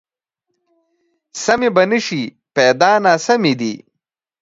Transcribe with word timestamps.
سمې 1.43 1.69
به 1.75 1.83
نه 1.91 1.99
شي، 2.05 2.23
پیدا 2.55 2.91
ناسمې 3.05 3.53
دي 3.59 3.73